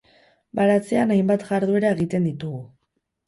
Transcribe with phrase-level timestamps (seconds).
[0.59, 2.63] Baratzean hainbat jarduera egiten ditugu.